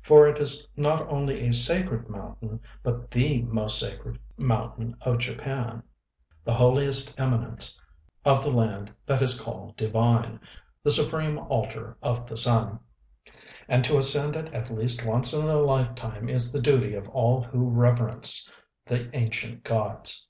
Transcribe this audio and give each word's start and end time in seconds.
For 0.00 0.28
it 0.28 0.38
is 0.38 0.64
not 0.76 1.00
only 1.10 1.44
a 1.44 1.52
sacred 1.52 2.08
mountain, 2.08 2.60
but 2.84 3.10
the 3.10 3.42
most 3.42 3.80
sacred 3.80 4.16
mountain 4.36 4.96
of 5.00 5.18
Japan, 5.18 5.82
the 6.44 6.52
holiest 6.54 7.18
eminence 7.18 7.82
of 8.24 8.44
the 8.44 8.50
land 8.50 8.94
that 9.06 9.20
is 9.22 9.40
called 9.40 9.76
Divine, 9.76 10.38
the 10.84 10.92
Supreme 10.92 11.36
Altar 11.36 11.96
of 12.00 12.28
the 12.28 12.36
Sun; 12.36 12.78
and 13.66 13.84
to 13.84 13.98
ascend 13.98 14.36
it 14.36 14.54
at 14.54 14.72
least 14.72 15.04
once 15.04 15.32
in 15.34 15.48
a 15.48 15.56
life 15.56 15.96
time 15.96 16.28
is 16.28 16.52
the 16.52 16.62
duty 16.62 16.94
of 16.94 17.08
all 17.08 17.40
who 17.42 17.68
reverence 17.68 18.48
the 18.86 19.10
ancient 19.16 19.64
gods. 19.64 20.28